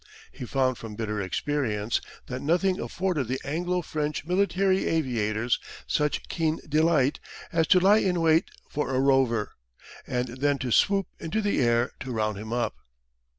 He 0.31 0.45
found 0.47 0.79
from 0.79 0.95
bitter 0.95 1.21
experience 1.21 2.01
that 2.25 2.41
nothing 2.41 2.79
afforded 2.79 3.27
the 3.27 3.39
Anglo 3.45 3.83
French 3.83 4.25
military 4.25 4.87
aviators 4.87 5.59
such 5.85 6.27
keen 6.27 6.59
delight 6.67 7.19
as 7.51 7.67
to 7.67 7.79
lie 7.79 7.99
in 7.99 8.19
wait 8.19 8.49
for 8.67 8.95
a 8.95 8.99
"rover," 8.99 9.51
and 10.07 10.27
then 10.39 10.57
to 10.57 10.71
swoop 10.71 11.05
into 11.19 11.39
the 11.39 11.61
air 11.61 11.91
to 11.99 12.11
round 12.11 12.39
him 12.39 12.51
up. 12.51 12.73